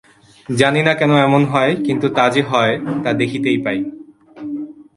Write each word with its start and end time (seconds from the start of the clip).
জানি 0.49 0.81
না 0.87 0.93
কেন 0.93 1.11
এমন 1.17 1.41
হয়, 1.45 1.73
কিন্তু 1.85 2.07
তা 2.09 2.25
যে 2.29 2.41
হয়, 2.41 2.73
তা 3.03 3.09
দেখতেই 3.13 3.59
পাই। 3.65 3.79